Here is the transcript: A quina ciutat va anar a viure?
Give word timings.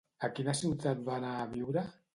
A 0.27 0.29
quina 0.39 0.55
ciutat 0.61 1.05
va 1.11 1.21
anar 1.21 1.37
a 1.39 1.47
viure? 1.57 1.89